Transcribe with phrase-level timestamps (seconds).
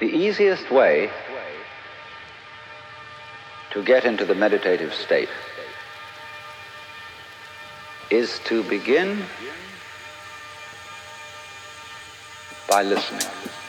[0.00, 1.10] The easiest way
[3.70, 5.28] to get into the meditative state
[8.10, 9.24] is to begin
[12.68, 13.63] by listening.